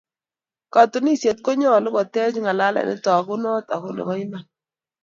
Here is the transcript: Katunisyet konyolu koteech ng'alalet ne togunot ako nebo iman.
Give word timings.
Katunisyet 0.73 1.39
konyolu 1.45 1.89
koteech 1.95 2.37
ng'alalet 2.41 2.85
ne 2.87 2.95
togunot 3.05 3.65
ako 3.73 3.87
nebo 3.95 4.13
iman. 4.25 4.45